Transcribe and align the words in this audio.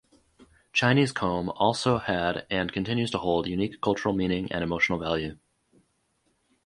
Chinese 0.73 1.11
comb 1.11 1.49
also 1.51 1.99
had 1.99 2.47
and 2.49 2.73
continues 2.73 3.11
to 3.11 3.19
hold 3.19 3.45
unique 3.45 3.79
cultural 3.81 4.15
meaning 4.15 4.51
and 4.51 4.63
emotional 4.63 4.97
value. 4.97 5.37